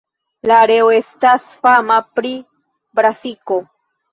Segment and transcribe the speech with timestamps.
[0.51, 2.33] La areo estas fama pri
[3.01, 3.63] brasiko.